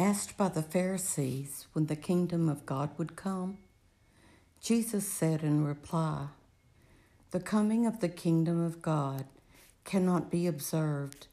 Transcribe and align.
Asked 0.00 0.36
by 0.36 0.48
the 0.48 0.62
Pharisees 0.62 1.66
when 1.72 1.86
the 1.86 1.96
kingdom 1.96 2.48
of 2.48 2.64
God 2.64 2.90
would 2.98 3.16
come, 3.16 3.58
Jesus 4.60 5.08
said 5.08 5.42
in 5.42 5.64
reply, 5.64 6.28
The 7.32 7.40
coming 7.40 7.84
of 7.84 7.98
the 7.98 8.08
kingdom 8.08 8.62
of 8.62 8.80
God 8.80 9.24
cannot 9.84 10.30
be 10.30 10.46
observed, 10.46 11.26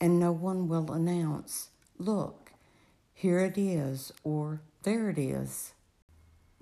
and 0.00 0.18
no 0.18 0.32
one 0.32 0.66
will 0.66 0.90
announce, 0.90 1.68
Look, 1.96 2.50
here 3.14 3.38
it 3.38 3.56
is, 3.56 4.12
or 4.24 4.62
there 4.82 5.10
it 5.10 5.18
is. 5.18 5.74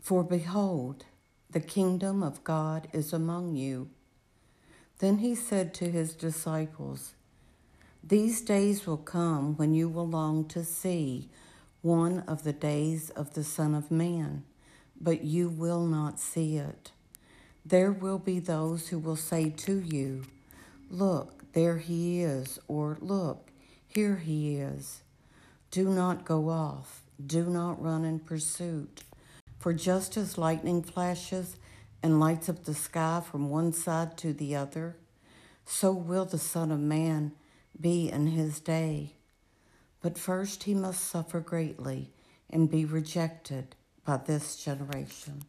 For 0.02 0.23
behold, 0.23 1.06
the 1.48 1.61
kingdom 1.61 2.23
of 2.23 2.45
God 2.45 2.86
is 2.92 3.14
among 3.14 3.56
you. 3.56 3.88
Then 4.98 5.19
he 5.19 5.34
said 5.34 5.73
to 5.75 5.91
his 5.91 6.12
disciples, 6.12 7.14
These 8.05 8.42
days 8.42 8.86
will 8.86 8.98
come 8.98 9.56
when 9.56 9.73
you 9.73 9.88
will 9.88 10.06
long 10.06 10.45
to 10.48 10.62
see 10.62 11.30
one 11.86 12.18
of 12.26 12.42
the 12.42 12.52
days 12.52 13.10
of 13.10 13.34
the 13.34 13.45
Son 13.45 13.72
of 13.72 13.92
Man, 13.92 14.42
but 15.00 15.22
you 15.22 15.48
will 15.48 15.86
not 15.86 16.19
see 16.19 16.56
it. 16.56 16.91
There 17.64 17.92
will 17.92 18.19
be 18.19 18.41
those 18.41 18.88
who 18.88 18.98
will 18.98 19.14
say 19.14 19.50
to 19.50 19.78
you, 19.78 20.24
Look, 20.91 21.52
there 21.52 21.78
he 21.78 22.22
is, 22.22 22.58
or 22.66 22.98
Look, 23.00 23.50
here 23.86 24.16
he 24.16 24.56
is. 24.56 25.02
Do 25.70 25.88
not 25.88 26.24
go 26.24 26.48
off, 26.48 27.02
do 27.24 27.44
not 27.44 27.80
run 27.80 28.05
in 28.05 28.18
pursuit. 28.18 29.05
For 29.61 29.72
just 29.72 30.16
as 30.16 30.36
lightning 30.36 30.83
flashes 30.83 31.56
and 32.02 32.18
lights 32.18 32.48
up 32.48 32.64
the 32.64 32.74
sky 32.74 33.22
from 33.24 33.48
one 33.48 33.72
side 33.72 34.18
to 34.18 34.33
the 34.33 34.56
other, 34.56 34.96
so 35.64 35.92
will 35.92 36.24
the 36.24 36.36
Son 36.36 36.72
of 36.72 36.80
Man 36.80 37.30
be 37.80 38.11
in 38.11 38.27
his 38.27 38.58
day. 38.58 39.16
But 40.00 40.19
first 40.19 40.64
he 40.64 40.75
must 40.75 41.05
suffer 41.05 41.41
greatly 41.41 42.12
and 42.50 42.70
be 42.70 42.84
rejected 42.84 43.75
by 44.05 44.19
this 44.19 44.56
generation. 44.56 45.42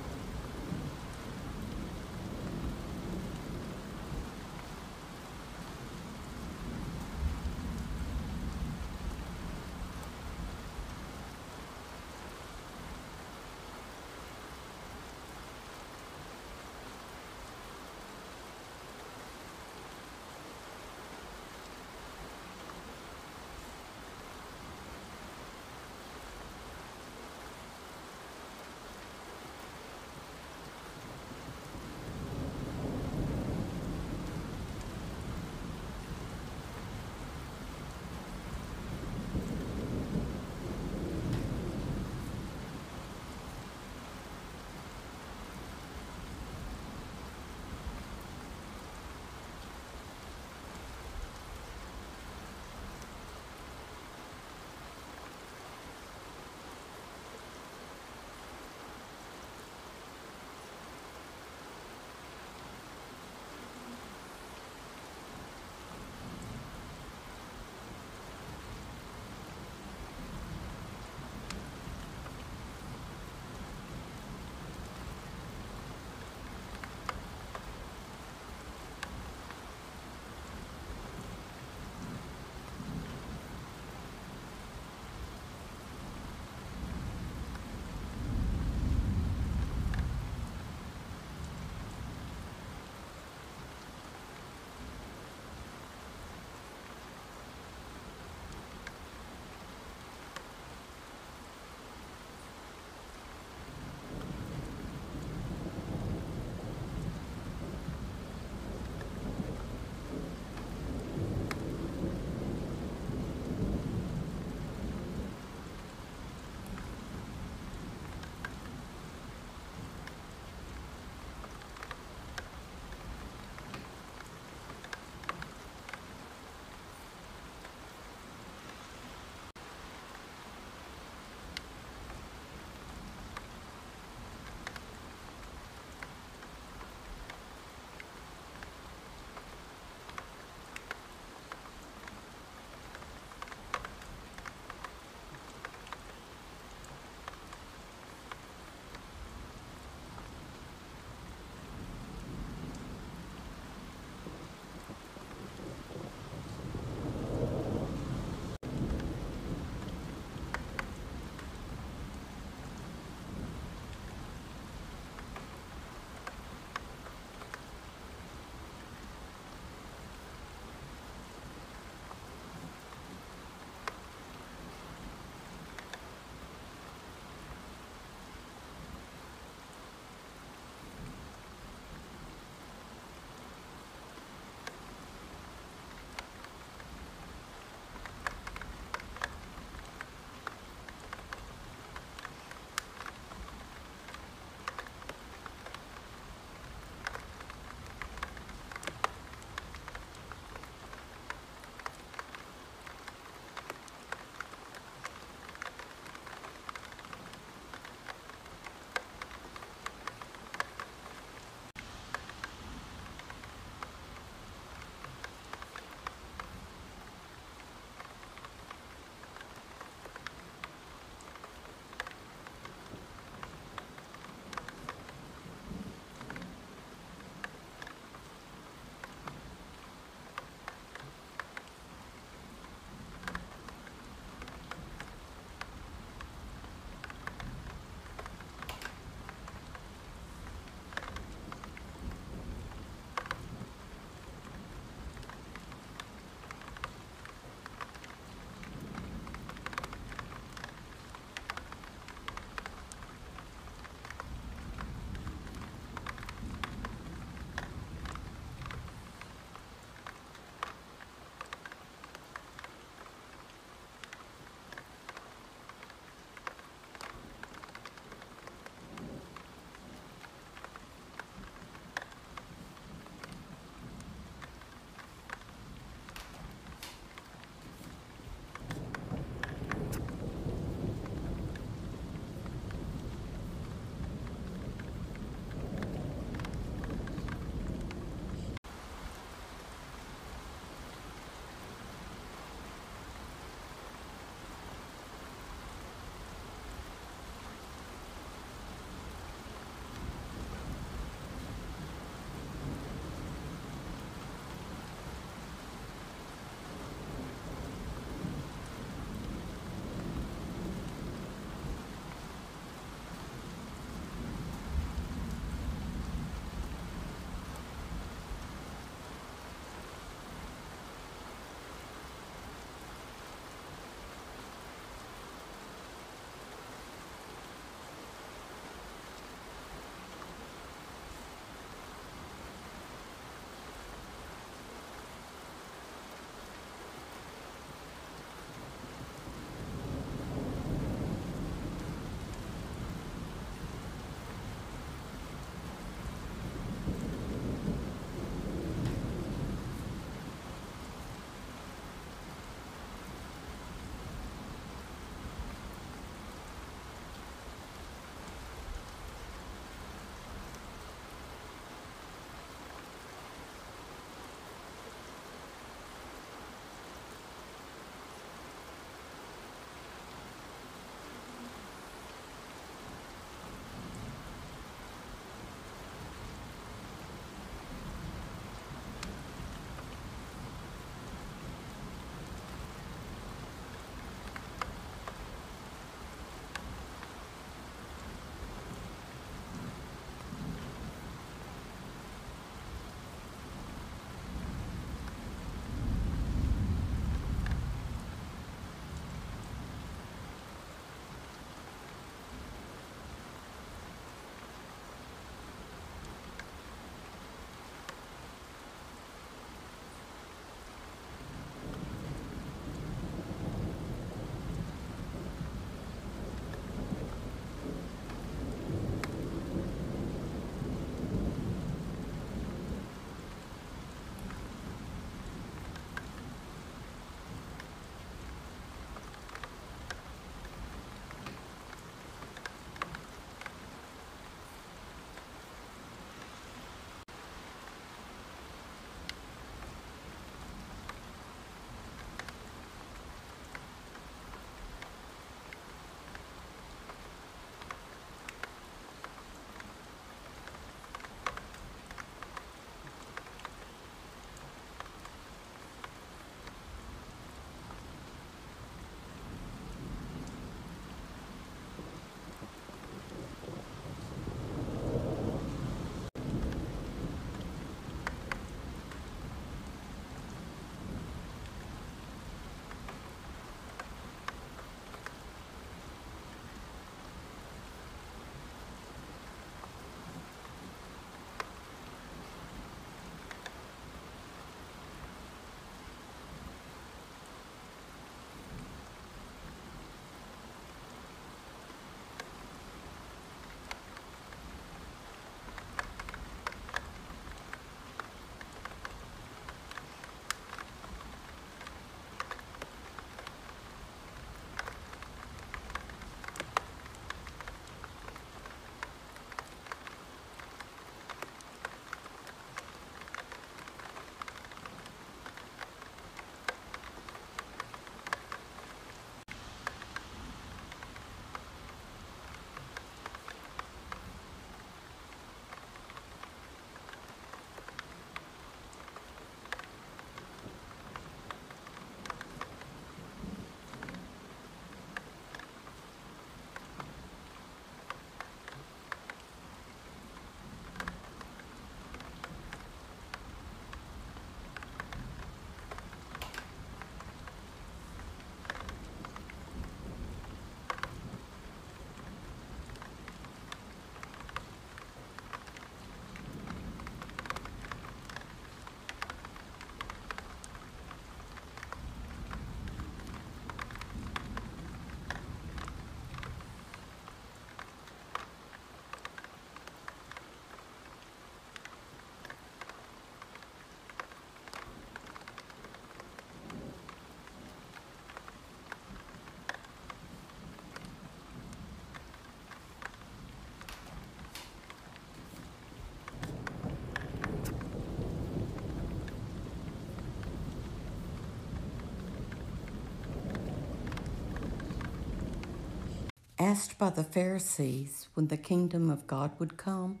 Asked 596.50 596.78
by 596.78 596.90
the 596.90 597.04
Pharisees 597.04 598.08
when 598.14 598.26
the 598.26 598.36
kingdom 598.36 598.90
of 598.90 599.06
God 599.06 599.30
would 599.38 599.56
come, 599.56 600.00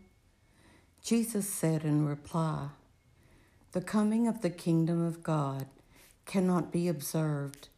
Jesus 1.00 1.48
said 1.48 1.84
in 1.84 2.04
reply, 2.04 2.70
The 3.70 3.80
coming 3.80 4.26
of 4.26 4.40
the 4.40 4.50
kingdom 4.50 5.00
of 5.00 5.22
God 5.22 5.66
cannot 6.26 6.72
be 6.72 6.88
observed, 6.88 7.68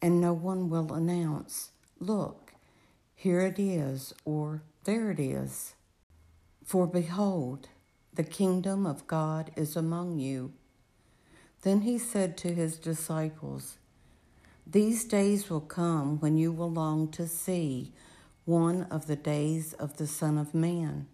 and 0.00 0.20
no 0.20 0.32
one 0.32 0.70
will 0.70 0.92
announce, 0.92 1.72
Look, 1.98 2.52
here 3.16 3.40
it 3.40 3.58
is, 3.58 4.14
or 4.24 4.62
there 4.84 5.10
it 5.10 5.18
is. 5.18 5.74
For 6.64 6.86
behold, 6.86 7.66
the 8.14 8.22
kingdom 8.22 8.86
of 8.86 9.08
God 9.08 9.50
is 9.56 9.74
among 9.74 10.20
you. 10.20 10.52
Then 11.62 11.80
he 11.80 11.98
said 11.98 12.36
to 12.36 12.54
his 12.54 12.78
disciples, 12.78 13.78
These 14.64 15.04
days 15.06 15.50
will 15.50 15.60
come 15.60 16.20
when 16.20 16.36
you 16.36 16.52
will 16.52 16.70
long 16.70 17.08
to 17.08 17.26
see 17.26 17.92
one 18.44 18.84
of 18.84 19.06
the 19.06 19.16
days 19.16 19.72
of 19.74 19.96
the 19.96 20.06
Son 20.06 20.38
of 20.38 20.54
Man, 20.54 21.06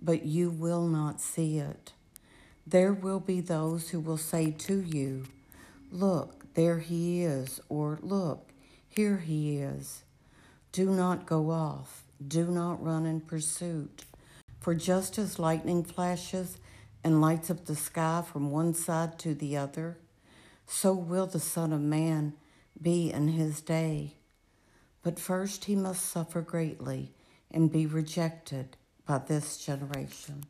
but 0.00 0.24
you 0.24 0.50
will 0.50 0.86
not 0.86 1.20
see 1.20 1.58
it. 1.58 1.92
There 2.66 2.92
will 2.92 3.20
be 3.20 3.40
those 3.40 3.90
who 3.90 4.00
will 4.00 4.18
say 4.18 4.50
to 4.50 4.80
you, 4.80 5.24
Look, 5.90 6.54
there 6.54 6.80
he 6.80 7.22
is, 7.22 7.60
or 7.68 7.98
Look, 8.02 8.50
here 8.88 9.18
he 9.18 9.58
is. 9.58 10.02
Do 10.72 10.90
not 10.90 11.24
go 11.24 11.50
off, 11.50 12.04
do 12.26 12.46
not 12.46 12.84
run 12.84 13.06
in 13.06 13.20
pursuit. 13.20 14.04
For 14.60 14.74
just 14.74 15.18
as 15.18 15.38
lightning 15.38 15.82
flashes 15.82 16.58
and 17.02 17.20
lights 17.20 17.50
up 17.50 17.64
the 17.64 17.76
sky 17.76 18.22
from 18.30 18.50
one 18.50 18.74
side 18.74 19.18
to 19.20 19.34
the 19.34 19.56
other, 19.56 19.98
so 20.66 20.92
will 20.92 21.26
the 21.26 21.40
Son 21.40 21.72
of 21.72 21.80
Man 21.80 22.34
be 22.80 23.10
in 23.10 23.28
his 23.28 23.60
day. 23.62 24.17
But 25.02 25.18
first 25.18 25.66
he 25.66 25.76
must 25.76 26.06
suffer 26.06 26.42
greatly 26.42 27.14
and 27.50 27.72
be 27.72 27.86
rejected 27.86 28.76
by 29.06 29.18
this 29.18 29.58
generation. 29.58 30.44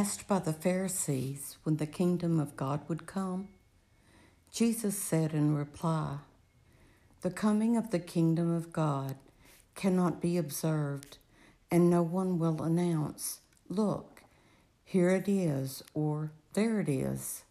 Asked 0.00 0.26
by 0.26 0.38
the 0.38 0.54
Pharisees 0.54 1.58
when 1.62 1.76
the 1.76 1.86
kingdom 1.86 2.40
of 2.40 2.56
God 2.56 2.80
would 2.88 3.04
come, 3.04 3.48
Jesus 4.50 4.96
said 4.96 5.34
in 5.34 5.54
reply, 5.54 6.20
The 7.20 7.30
coming 7.30 7.76
of 7.76 7.90
the 7.90 7.98
kingdom 7.98 8.50
of 8.50 8.72
God 8.72 9.16
cannot 9.74 10.22
be 10.22 10.38
observed, 10.38 11.18
and 11.70 11.90
no 11.90 12.00
one 12.00 12.38
will 12.38 12.62
announce, 12.62 13.40
Look, 13.68 14.22
here 14.86 15.10
it 15.10 15.28
is, 15.28 15.82
or 15.92 16.32
there 16.54 16.80
it 16.80 16.88
is. 16.88 17.42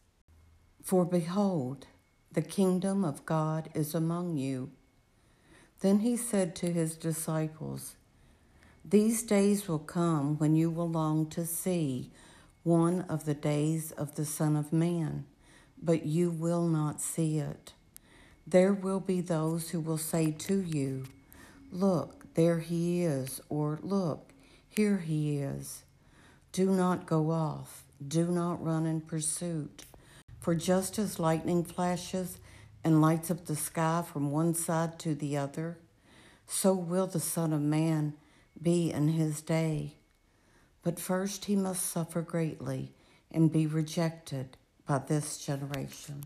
For 0.81 1.05
behold, 1.05 1.85
the 2.31 2.41
kingdom 2.41 3.05
of 3.05 3.27
God 3.27 3.69
is 3.75 3.93
among 3.93 4.37
you. 4.37 4.71
Then 5.81 5.99
he 5.99 6.17
said 6.17 6.55
to 6.55 6.73
his 6.73 6.95
disciples, 6.95 7.95
These 8.83 9.21
days 9.21 9.67
will 9.67 9.77
come 9.77 10.39
when 10.39 10.55
you 10.55 10.71
will 10.71 10.89
long 10.89 11.27
to 11.27 11.45
see 11.45 12.09
one 12.63 13.01
of 13.01 13.25
the 13.25 13.33
days 13.33 13.91
of 13.91 14.15
the 14.15 14.25
Son 14.25 14.55
of 14.55 14.73
Man, 14.73 15.25
but 15.81 16.05
you 16.05 16.29
will 16.29 16.67
not 16.67 16.99
see 16.99 17.39
it. 17.39 17.73
There 18.45 18.73
will 18.73 18.99
be 18.99 19.21
those 19.21 19.69
who 19.69 19.79
will 19.79 19.97
say 19.97 20.31
to 20.31 20.61
you, 20.61 21.05
Look, 21.71 22.33
there 22.33 22.59
he 22.59 23.03
is, 23.03 23.39
or 23.47 23.79
Look, 23.81 24.31
here 24.67 24.97
he 24.97 25.37
is. 25.37 25.83
Do 26.51 26.71
not 26.71 27.05
go 27.05 27.31
off, 27.31 27.83
do 28.05 28.27
not 28.27 28.63
run 28.63 28.85
in 28.85 29.01
pursuit. 29.01 29.85
For 30.39 30.55
just 30.55 30.97
as 30.97 31.19
lightning 31.19 31.63
flashes 31.63 32.39
and 32.83 33.01
lights 33.01 33.29
up 33.29 33.45
the 33.45 33.55
sky 33.55 34.03
from 34.09 34.31
one 34.31 34.53
side 34.53 34.97
to 34.99 35.13
the 35.13 35.37
other, 35.37 35.77
so 36.47 36.73
will 36.73 37.07
the 37.07 37.19
Son 37.19 37.53
of 37.53 37.61
Man 37.61 38.13
be 38.61 38.91
in 38.91 39.09
his 39.09 39.41
day. 39.41 39.98
But 40.81 40.99
first 40.99 41.45
he 41.45 41.55
must 41.55 41.85
suffer 41.85 42.21
greatly 42.21 42.93
and 43.31 43.51
be 43.51 43.67
rejected 43.67 44.57
by 44.85 44.99
this 44.99 45.37
generation. 45.37 46.25